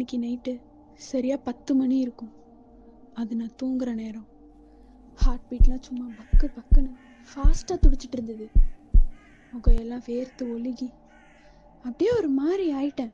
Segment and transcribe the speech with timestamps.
[0.00, 0.60] அன்னைக்கு நைட்டு
[0.94, 2.32] சரியாக பத்து மணி இருக்கும்.
[3.14, 4.26] அது நான் தூங்குற நேரம்.
[5.14, 6.92] ஹார்ட் பீட்லாம் சும்மா பக்கு பக்குன்னு
[7.34, 8.50] ஃபாஸ்ட்டாக துடிச்சிட்டு இருந்தது.
[9.52, 10.92] முகையெல்லாம் வேர்த்து ஒழுகி.
[11.82, 13.10] அப்படியே ஒரு மாதிரி ஆயிட்டேன்.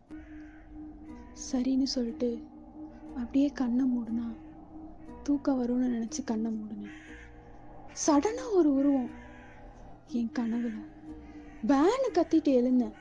[1.53, 2.45] சரின்னு சொல்லிட்டு
[3.17, 4.37] அப்படியே கண்ணை மூடுனா
[5.23, 6.93] தூக்கம் வரும்னு நினச்சி கண்ணை மூடினேன்.
[8.07, 9.11] சடனாக ஒரு உருவம்.
[10.07, 10.85] என் கனவுல
[11.67, 12.93] பேனு கத்திட்டு எழுந்தேன்.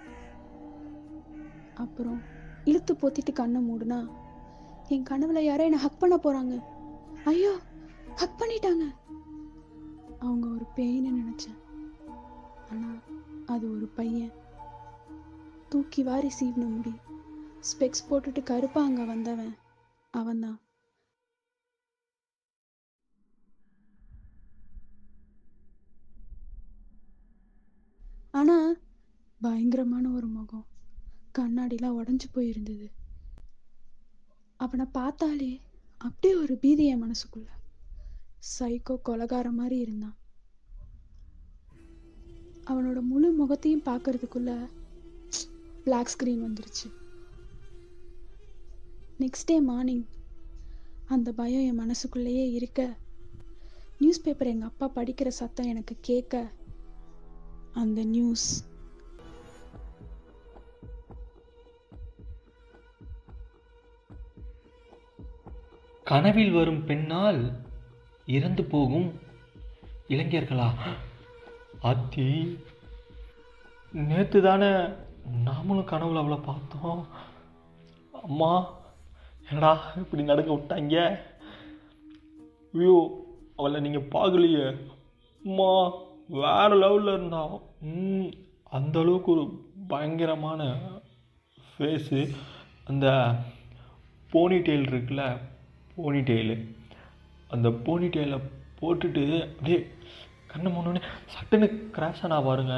[1.74, 2.34] அப்புறம்
[2.66, 4.10] இழுத்து போத்திட்டு கண்ணை மூடுனா
[4.88, 6.64] என் கனவுல யாரோ என்னை ஹக் பண்ண போறாங்க.
[7.24, 7.58] ஐயோ
[8.16, 8.96] ஹக் பண்ணிட்டாங்க.
[10.20, 11.58] அவங்க ஒரு பேய்னு நினைச்சேன்.
[12.72, 12.88] ஆனா
[13.46, 14.32] அது ஒரு பையன்.
[15.70, 16.94] தூக்கி வாரி சீவின முடி.
[17.60, 19.56] ஸ்பெக்ஸ் போட்டுட்டு கருப்பா அங்க வந்தவன்
[20.12, 20.60] அவன்தான்.
[28.32, 28.74] ஆனா
[29.42, 30.66] பயங்கரமான ஒரு முகம்.
[31.38, 32.92] கண்ணாடிலாம் உடஞ்சி போயிருந்தது.
[34.58, 35.62] அவனை பார்த்தாலே
[35.98, 37.48] அப்படியே ஒரு பீதி என் மனசுக்குள்ள.
[38.60, 40.16] சைக்கோ கொலகார மாதிரி இருந்தான்.
[42.66, 44.70] அவனோட முழு முகத்தையும் பார்க்கறதுக்குள்ள
[45.84, 46.88] பிளாக் ஸ்க்ரீன் வந்துருச்சு.
[49.20, 50.06] நெக்ஸ்ட் டே மார்னிங்
[51.06, 52.98] அந்த பயம் என் மனசுக்குள்ளேயே இருக்க
[54.00, 56.52] நியூஸ் பேப்பர் எங்கள் அப்பா படிக்கிற சத்தம் எனக்கு கேட்க
[57.74, 58.64] அந்த நியூஸ்
[66.10, 67.40] கனவில் வரும் பெண்ணால்
[68.26, 69.08] இறந்து போகும்
[70.08, 70.68] இளைஞர்களா?
[71.90, 72.26] அத்தி
[74.10, 74.70] நேற்று தானே
[75.48, 77.02] நாமளும் கனவுல அவளை பார்த்தோம்.
[78.28, 78.52] அம்மா
[79.48, 80.96] என்னடா இப்படி நடக்க விட்டாங்க?
[82.74, 82.98] ஐயோ
[83.56, 84.68] அவளை நீங்கள் பார்க்கலையே.
[85.46, 85.72] அம்மா
[86.44, 87.44] வேற லெவலில் இருந்தா.
[88.78, 89.46] அந்த அளவுக்கு ஒரு
[89.88, 90.70] பயங்கரமான
[91.74, 92.22] ஃபேஸு
[92.86, 93.08] அந்த
[94.32, 95.54] போனி டெயில் இருக்குல்ல
[95.96, 96.56] போனி டெய்லு
[97.48, 98.40] அந்த போனி டெயிலை
[98.82, 99.88] போட்டுட்டு அப்படியே
[100.48, 101.02] கண்ணை முன்னே
[101.34, 102.76] சட்டுன்னு கிராஷ் ஆனா பாருங்க.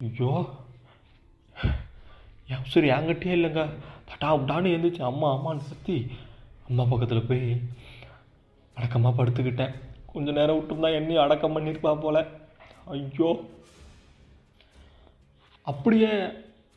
[0.00, 0.46] ஐயோ.
[2.46, 3.68] என் சரி என்கிட்டே இல்லைங்க.
[4.08, 6.10] பட்டா விட்டான்னு எழுந்துச்சு அம்மா அம்மான்னு சத்தி
[6.68, 7.60] அம்மா பக்கத்தில் போய்
[8.74, 9.74] அடக்கமாக படுத்துக்கிட்டேன்.
[10.12, 12.26] கொஞ்சம் நேரம் விட்டுருந்தா என்னையும் அடக்கம் பண்ணியிருப்பா போல.
[12.84, 13.44] ஐயோ.
[15.62, 16.28] அப்படியே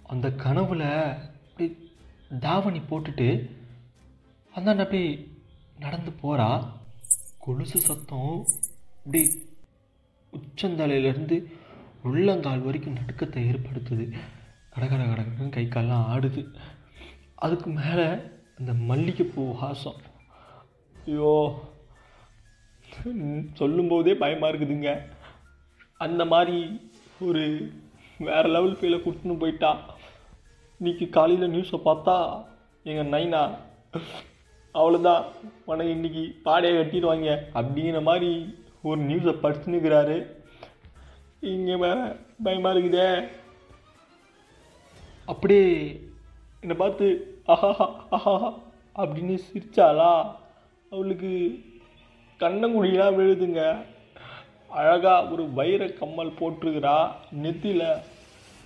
[0.03, 0.88] அந்த கனவில்
[1.50, 1.90] அப்படியே
[2.40, 3.50] தாவணி போட்டுட்டு
[4.56, 5.31] அந்தாண்ட அப்படி
[5.80, 6.68] நடந்து போகிறா
[7.40, 8.46] கொலுசு சத்தம்
[8.97, 9.22] இப்படி
[10.34, 11.46] உச்சந்தலையிலேருந்து
[12.03, 14.18] உள்ளங்கால் வரைக்கும் நடுக்கத்தை ஏற்படுத்துது.
[14.70, 16.56] கடகட கடகடன் கை காலெலாம் ஆடுது.
[17.36, 18.08] அதுக்கு மேலே
[18.58, 20.00] அந்த மல்லிகைப்பூ வாசம்.
[21.06, 21.62] ஐயோ
[23.53, 25.02] சொல்லும்போதே பயமாக இருக்குதுங்க.
[25.97, 26.90] அந்த மாதிரி
[27.20, 27.72] ஒரு
[28.18, 30.00] வேறு லெவல் ஃபீலை கொடுத்துன்னு போயிட்டா.
[30.81, 32.14] இன்னைக்கு காலையில் நியூஸை பார்த்தா
[32.84, 33.42] எங்கள் நைனா
[34.75, 35.24] அவ்வளோதான்
[35.66, 37.28] உனக்கு இன்றைக்கி பாடையை கட்டிடுவாங்க
[37.58, 38.30] அப்படிங்கிற மாதிரி
[38.81, 40.16] ஒரு நியூஸை படிச்சுன்னுக்கிறாரு
[41.40, 41.75] இங்கே
[42.46, 43.28] பயமாக இருக்குதே.
[45.25, 45.68] அப்படியே
[46.62, 47.08] என்னை பார்த்து
[47.46, 47.72] ஆஹா
[48.18, 48.50] அஹாஹா
[48.96, 50.14] அப்படின்னு சிரிச்சாளா?
[50.91, 51.31] அவளுக்கு
[52.40, 53.62] கண்ணங்குடியெலாம் விழுதுங்க.
[54.80, 56.97] அழகாக ஒரு வைர கம்மல் போட்டிருக்கிறா.
[57.44, 57.88] நெத்தியில்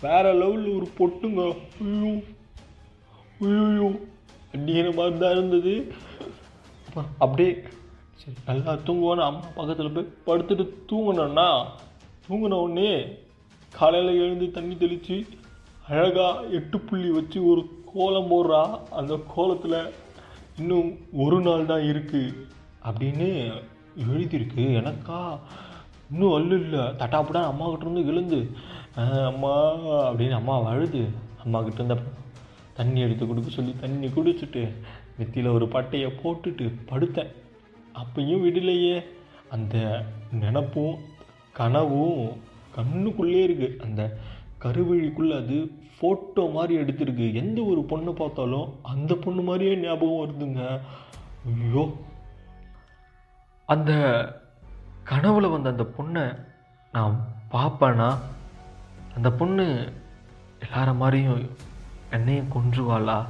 [0.01, 1.41] வேற லெவலில் ஒரு பொட்டுங்க.
[1.85, 2.11] ஐயோ.
[3.41, 3.87] ஐயோ
[4.51, 5.73] அப்படிங்கிற மாதிரி தான் இருந்தது.
[6.87, 7.63] அப்புறம் அப்படியே
[8.19, 11.47] சரி நல்லா தூங்குவோன்னு அம்மா பக்கத்தில் போய் படுத்துட்டு தூங்கினோன்னா
[12.27, 12.91] தூங்கின உடனே
[13.73, 15.17] காலையில் எழுந்து தண்ணி தெளித்து
[15.87, 17.61] அழகாக எட்டு புள்ளி வச்சு ஒரு
[17.93, 18.79] கோலம் போடுறா.
[18.89, 19.93] அந்த கோலத்தில்
[20.57, 20.89] இன்னும்
[21.23, 22.33] ஒரு நாள் தான் இருக்குது
[22.87, 23.29] அப்படின்னு
[24.03, 24.63] எழுதியிருக்கு.
[24.81, 25.39] எனக்கா
[26.11, 26.79] இன்னும் அல்லு இல்லை.
[26.79, 28.39] தட்டாப்புடா அம்மா இருந்து விழுந்து
[29.25, 31.07] அம்மா அப்படின்னு அம்மா அழுது.
[31.43, 31.97] அம்மா கிட்ட
[32.73, 34.73] தண்ணி எடுத்து கொடுக்க சொல்லி தண்ணி குடிச்சிட்டு
[35.19, 37.31] நெத்தியில் ஒரு பட்டையை போட்டுட்டு படுத்தேன்.
[37.93, 39.03] அப்பையும் விடலையே.
[39.49, 40.03] அந்த
[40.39, 40.95] நினப்பும்
[41.53, 42.29] கனவும்
[42.75, 44.17] கண்ணுக்குள்ளே இருக்குது அந்த
[44.61, 45.57] கருவழிக்குள்ளே அது
[45.95, 47.33] ஃபோட்டோ மாதிரி எடுத்திருக்கு.
[47.33, 50.79] எந்த ஒரு பொண்ணை பார்த்தாலும் அந்த பொண்ணு மாதிரியே ஞாபகம் வருதுங்க.
[51.45, 51.83] ஐயோ.
[53.65, 53.93] அந்த
[55.09, 56.45] கனவுல வந்த அந்த பொண்ணை
[56.91, 58.17] நான் பார்ப்பேனா?
[59.15, 59.93] அந்த பொண்ணு
[60.59, 61.49] எல்லார மாதிரியும்
[62.11, 63.25] என்னையும் கொன்றுவாளா?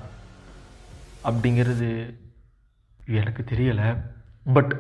[1.24, 2.16] அப்படிங்கிறது
[3.08, 4.02] எனக்கு தெரியலை.
[4.54, 4.80] பட்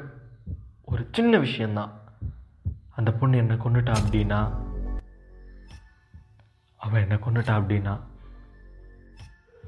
[0.85, 1.91] ஒரு சின்ன விஷயந்தான்
[2.95, 4.51] அந்த பொண்ணு என்னை கொண்டுட்டா அப்படின்னா
[6.75, 7.99] அவன் என்னை கொண்டுட்டா அப்படின்னா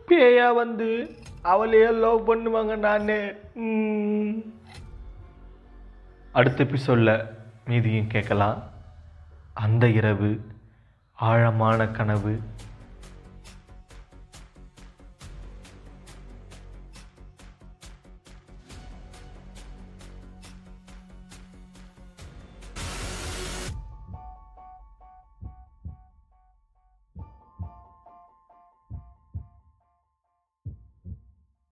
[0.07, 4.56] பேயா வந்து அவளையே லவ் பண்ணுவாங்க நான்.
[6.37, 7.29] அடுத்த எபிசோடில்
[7.65, 8.63] மீதியும் கேட்கலாம்.
[9.53, 10.31] அந்த இரவு
[11.13, 12.33] ஆழமான கனவு